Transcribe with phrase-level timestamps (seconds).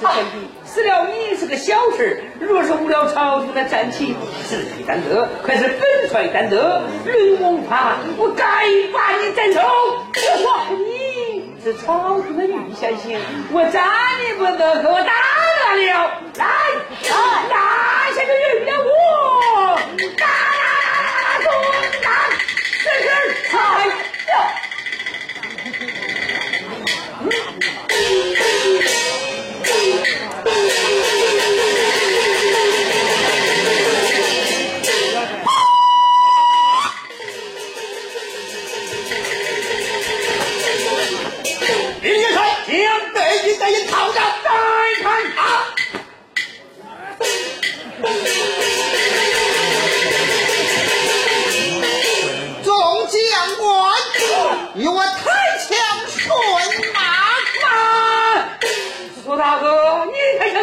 [0.00, 2.24] 此文帝，死了你是个小事。
[2.40, 2.72] 若是？
[2.72, 4.16] 误了朝廷的战旗，
[4.48, 4.64] 是？
[4.64, 5.68] 己担得，还是？
[5.68, 6.80] 本帅担责。
[7.04, 8.44] 吕蒙怕，我该
[8.94, 9.60] 把你斩首！
[9.60, 13.20] 我你是朝廷的玉前行，
[13.52, 13.86] 我斩
[14.24, 15.12] 你不得，可我打
[15.68, 16.10] 得了。
[16.34, 16.46] 来，
[17.50, 18.88] 拿下这玉先锋，
[20.16, 20.24] 打
[21.44, 21.46] 走
[22.00, 22.06] 他，
[22.84, 23.06] 这是？
[23.50, 23.52] 他。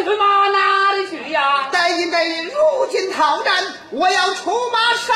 [0.07, 1.67] 出马哪里去呀？
[1.69, 5.13] 大元帅，如今讨战，我要出马上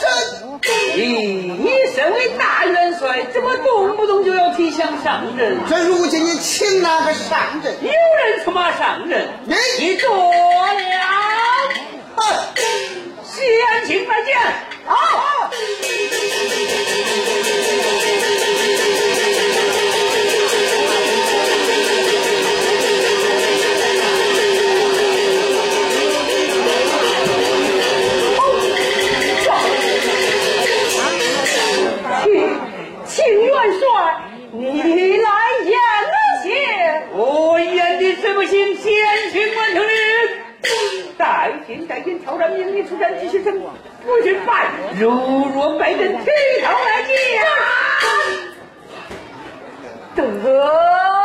[0.00, 0.10] 阵。
[0.96, 5.56] 咦，你身为大元帅，怎么动不动就要提枪上阵？
[5.70, 7.72] 这如今你请哪个上阵？
[7.80, 9.24] 有人出马上阵，
[9.78, 10.34] 你坐了。
[12.16, 12.24] 哼，
[13.70, 14.36] 安请拜见。
[14.84, 15.48] 好。
[42.52, 43.58] 命你出战继续争，
[44.04, 45.10] 不许败，如
[45.54, 46.30] 若败阵，提
[46.62, 47.14] 头来见。
[50.14, 51.23] 得。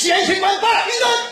[0.00, 1.29] 先行官大人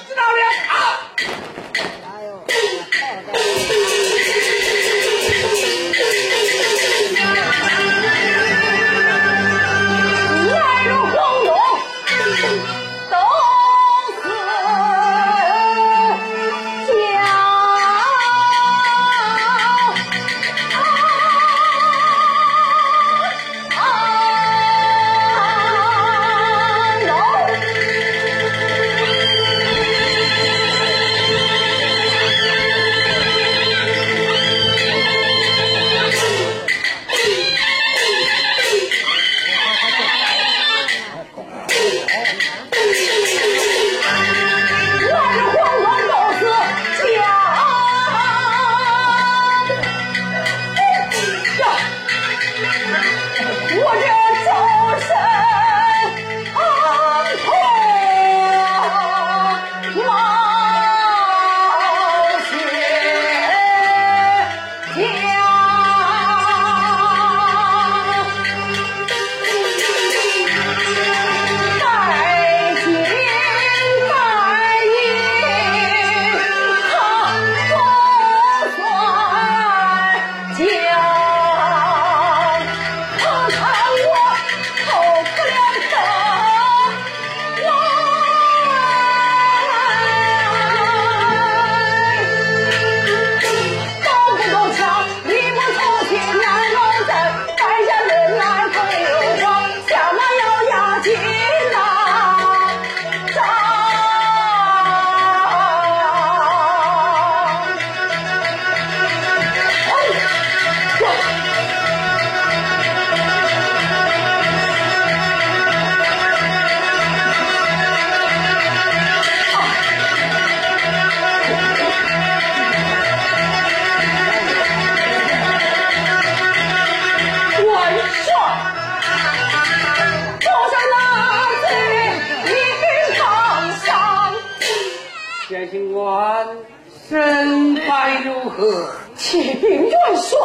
[139.16, 140.38] 启禀元帅，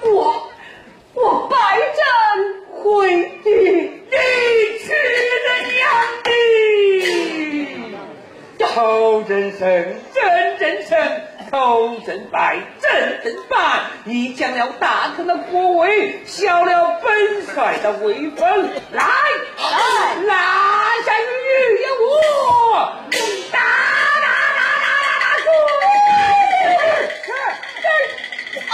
[0.00, 0.50] 我
[1.12, 1.56] 我白
[1.96, 2.02] 战
[2.82, 4.16] 回敌，你
[4.78, 4.88] 去
[5.44, 5.78] 的娘
[6.24, 6.28] 的！
[8.74, 9.68] 头阵胜，
[10.14, 10.98] 阵阵胜，
[11.50, 13.82] 头阵败，阵阵败。
[14.04, 18.70] 你将了大唐的国威，消了本帅的威风。
[18.92, 19.04] 来
[19.58, 20.32] 来，拿
[21.04, 21.24] 下于
[22.00, 22.92] 我！
[23.52, 23.58] 打！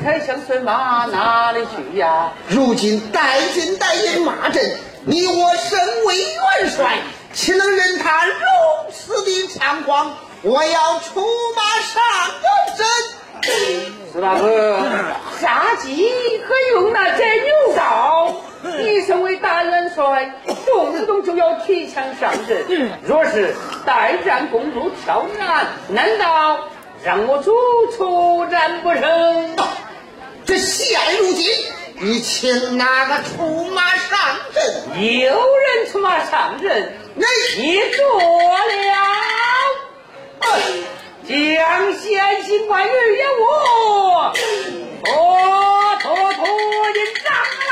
[0.00, 2.32] 你又才想顺马哪里去呀？
[2.48, 6.98] 如今带军带银马阵，你我身为元帅，
[7.34, 8.32] 岂能任他如
[8.90, 10.16] 此的猖狂？
[10.42, 11.22] 我要出
[11.54, 12.02] 马上
[12.76, 12.86] 阵。
[14.12, 14.78] 苏大哥，
[15.38, 16.10] 杀鸡
[16.46, 18.34] 可用那宰牛刀？
[18.62, 20.32] 你身为大元帅，
[20.66, 23.54] 动不动就要提枪上阵，若是
[23.84, 26.58] 代战公主挑战，难道
[27.04, 27.52] 让我主
[27.96, 29.56] 出战不成？
[30.50, 31.48] 这现如今，
[32.00, 34.18] 你请哪个出马上
[34.52, 35.00] 阵？
[35.20, 37.24] 有人出马上阵，那
[37.56, 38.74] 你做了。
[41.28, 44.32] 将先行官于也我，
[45.04, 45.12] 拖
[46.00, 46.44] 拖拖
[46.96, 47.32] 引上
[47.68, 47.70] 来。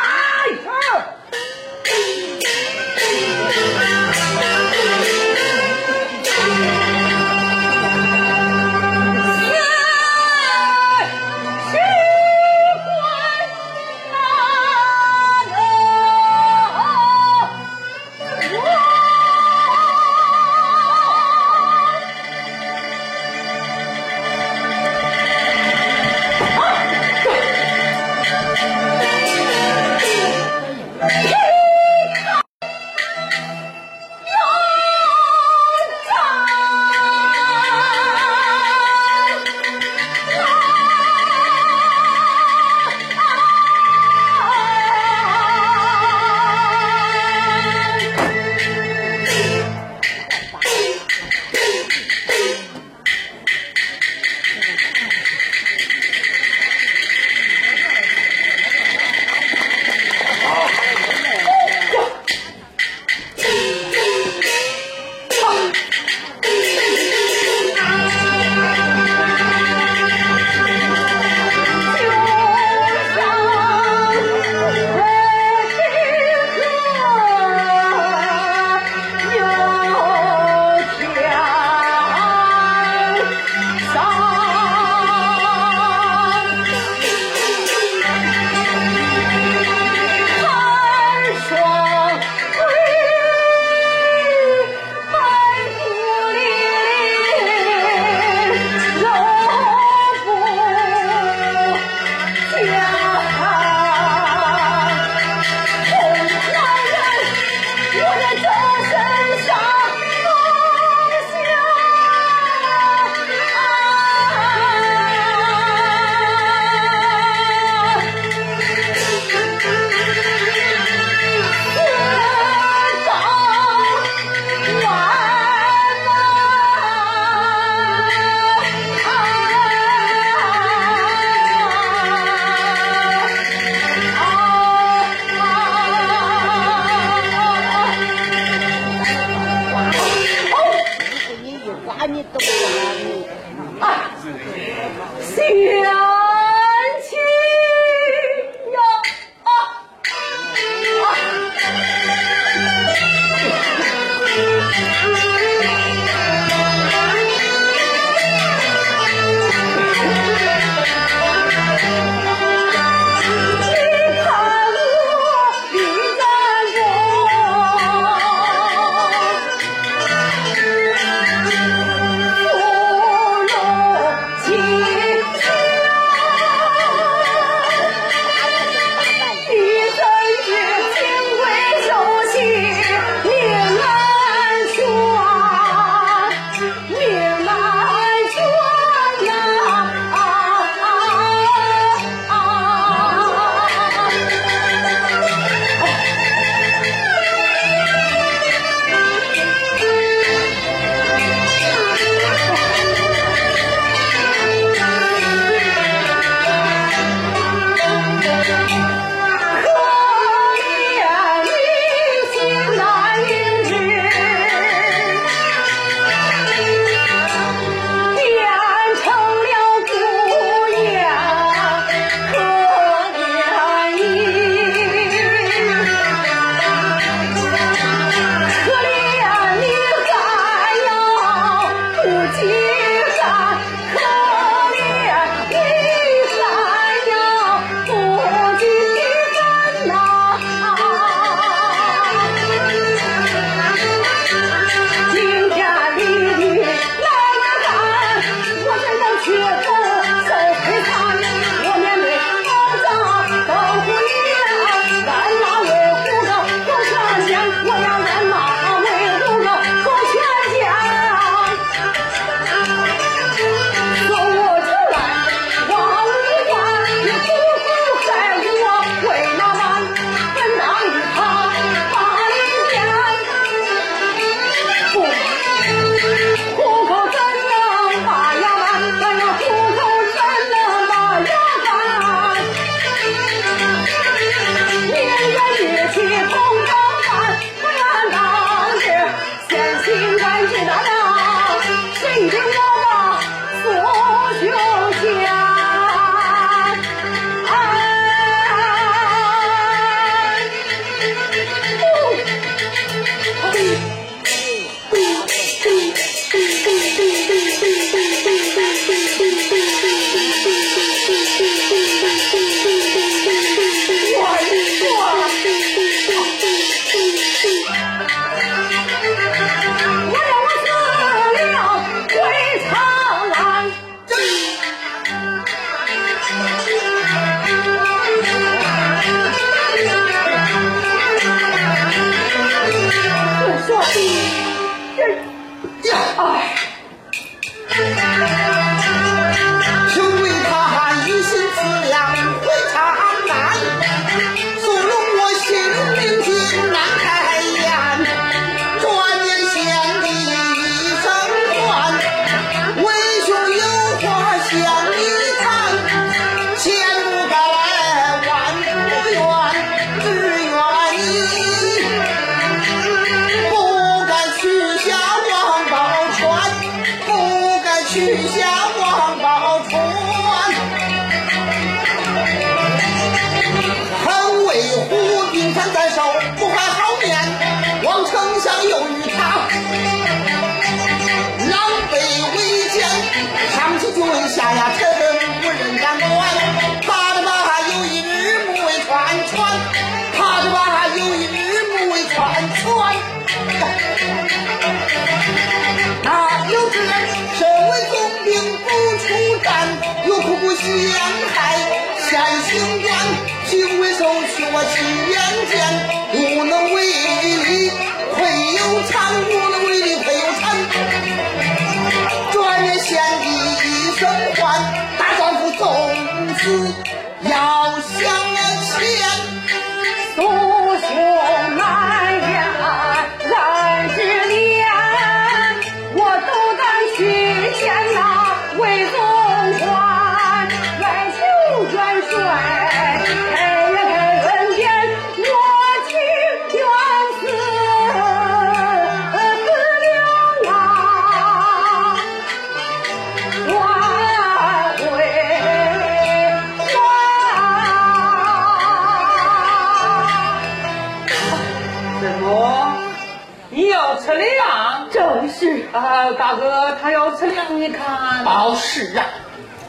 [454.01, 455.67] 吃粮，正是。
[455.73, 458.25] 啊，大哥他要吃粮，你看。
[458.25, 459.05] 倒，是啊，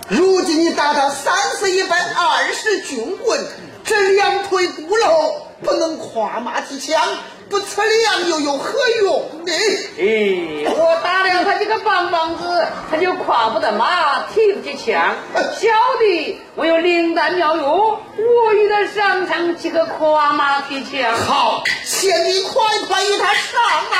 [0.07, 3.39] 如今你打到三十一百二十军棍，
[3.83, 7.01] 这两腿骨头不能跨马提枪，
[7.49, 9.51] 不测量又有何用呢？
[9.97, 15.15] 哎，我打量他这个棒棒子，他就跨不得马，提不起枪。
[15.33, 15.67] 小
[15.99, 21.11] 弟我有灵丹妙药，我与他上场几个跨马提枪。
[21.25, 23.59] 好，请你快快与他上
[23.91, 23.97] 来。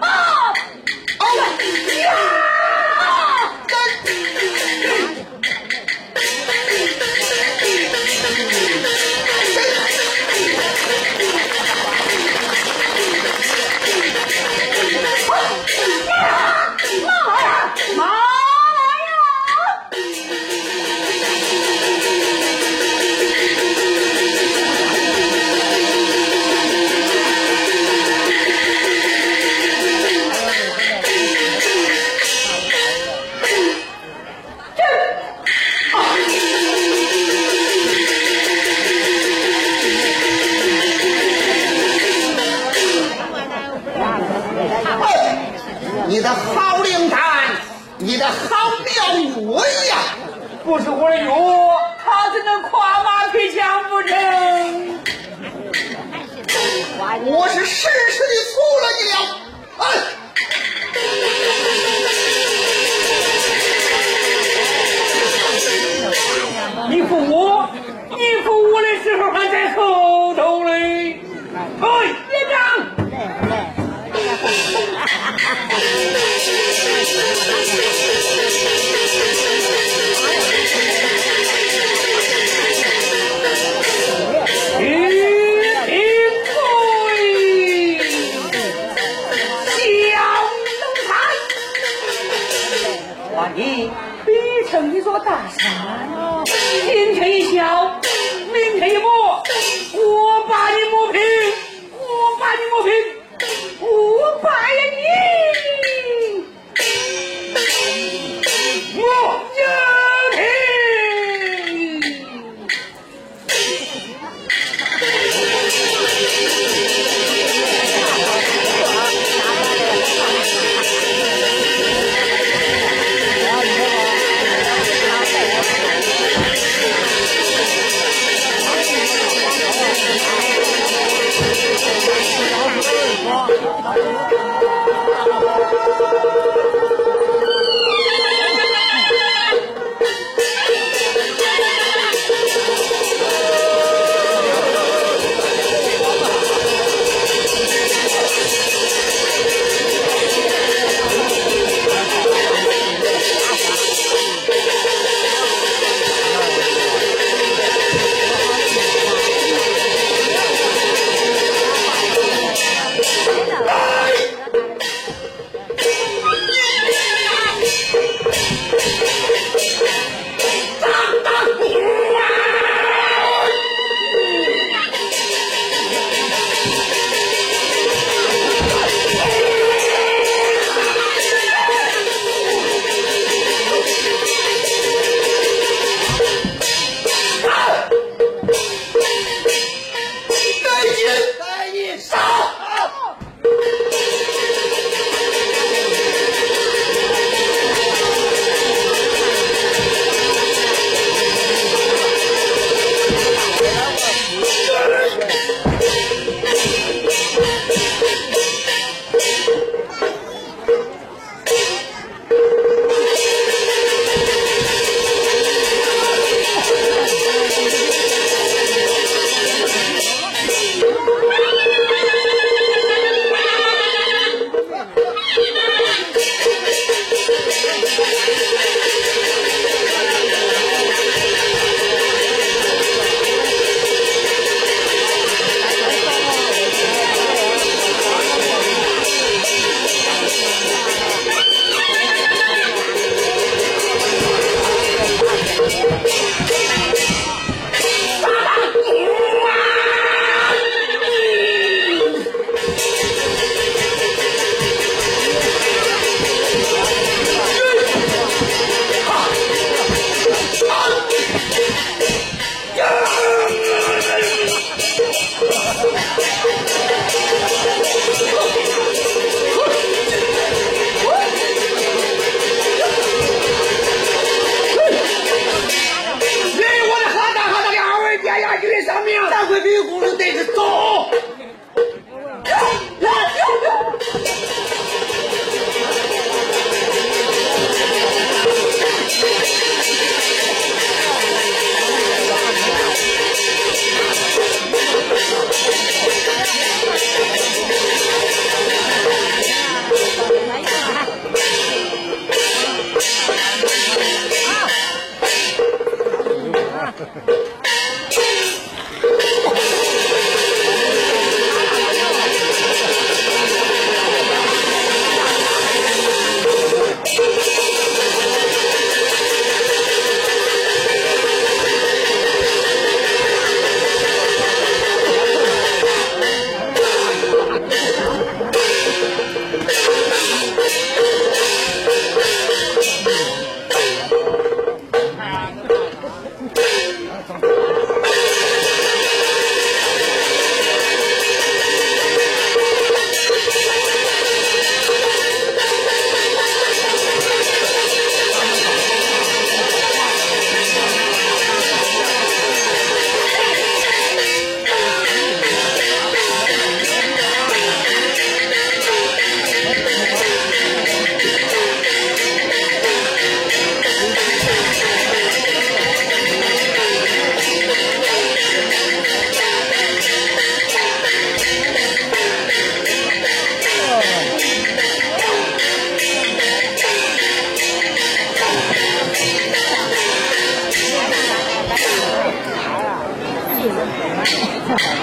[0.00, 0.08] 啊！
[1.18, 1.42] 啊呀！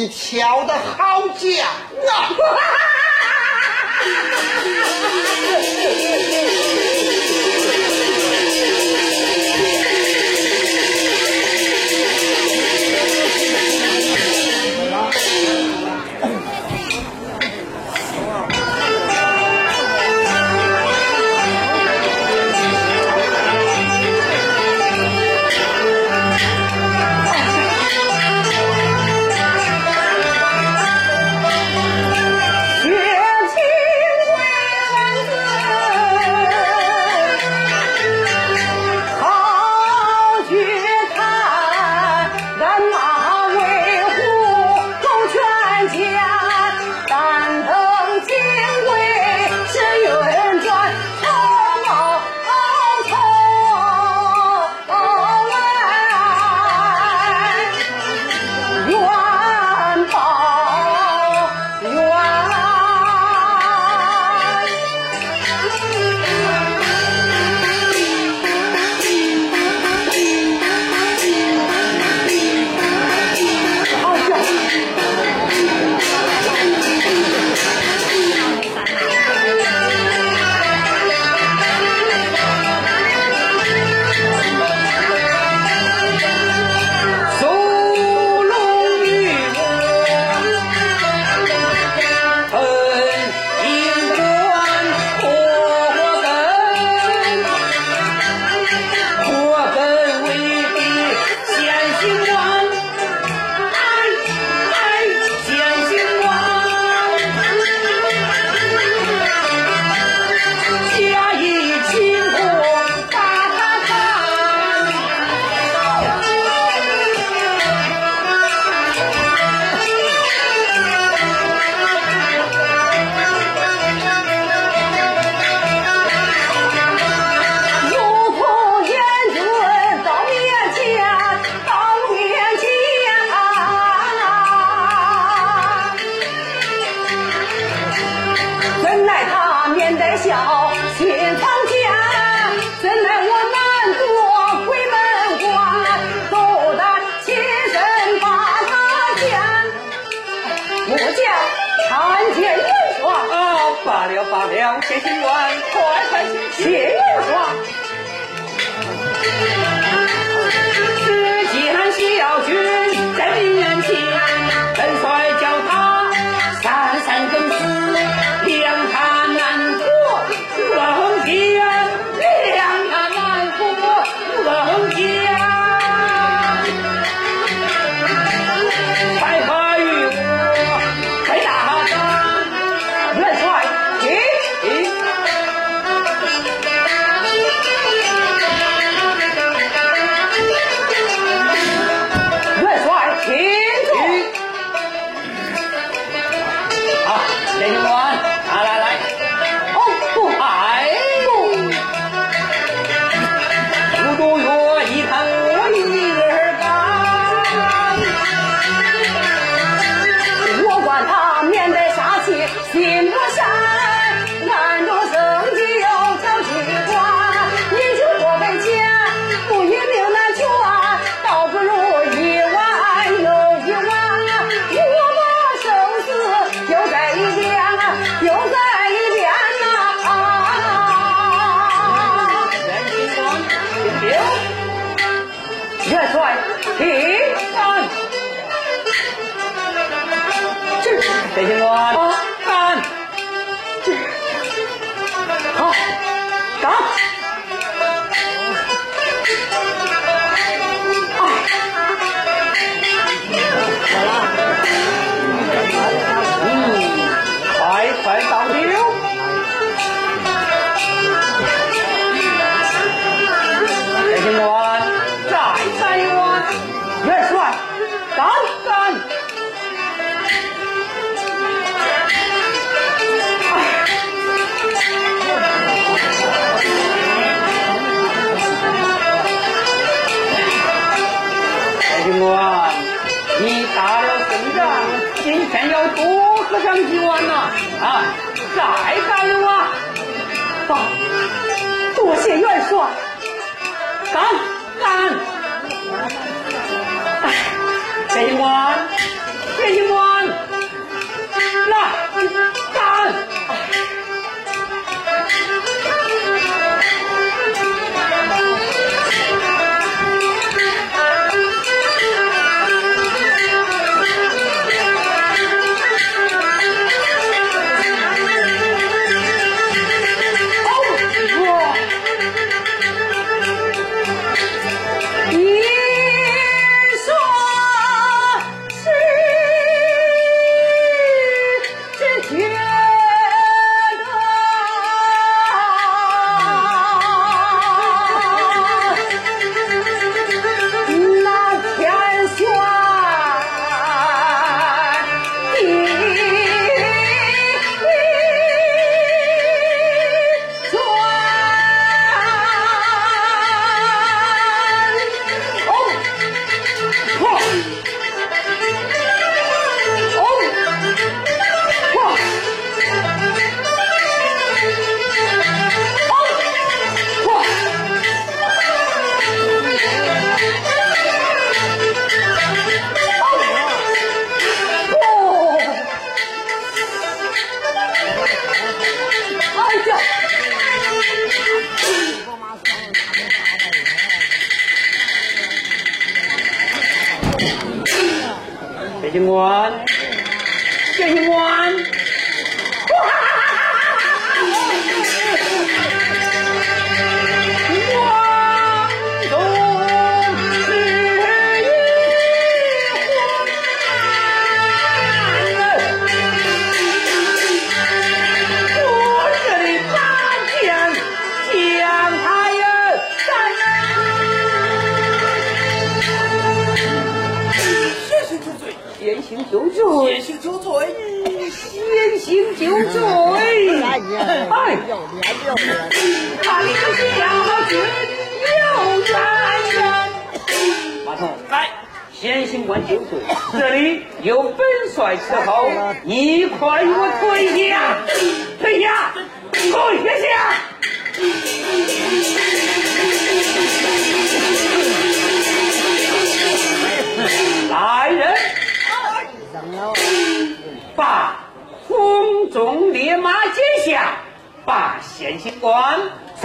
[0.00, 1.50] 你挑的好将
[2.08, 2.32] 啊！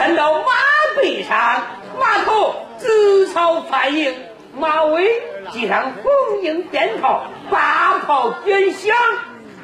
[0.06, 0.52] 站到马
[0.98, 1.64] 背上，
[2.00, 4.16] 马头紫草反应，
[4.54, 5.20] 马尾
[5.52, 8.96] 系上红缨鞭炮，八炮点响，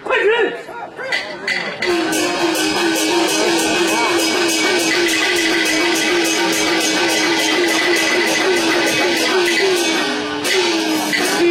[0.04, 0.56] 快去。
[11.38, 11.44] 薛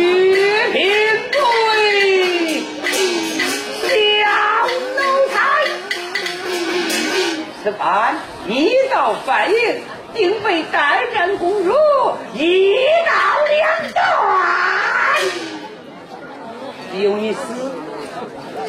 [0.72, 0.82] 平
[1.30, 1.38] 贵。
[3.86, 5.38] 梁龙才。
[7.62, 8.16] 吃饭。
[8.50, 9.80] 一道反应，
[10.12, 11.72] 定被单战公主
[12.34, 12.74] 一
[13.06, 13.12] 刀
[13.48, 14.02] 两断。
[17.00, 17.38] 有你死，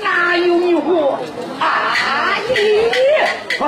[0.03, 1.17] 哪有你活
[1.59, 1.97] 啊？
[2.47, 2.91] 你
[3.59, 3.65] 啊！